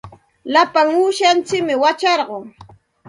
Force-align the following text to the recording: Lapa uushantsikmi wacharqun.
Lapa 0.53 0.81
uushantsikmi 0.99 1.75
wacharqun. 1.83 2.43